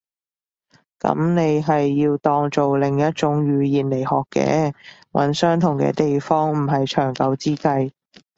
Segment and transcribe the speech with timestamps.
[0.99, 4.73] 噉你係要當做另一種語言來學嘅。
[5.11, 7.91] 揾相同嘅地方唔係長久之計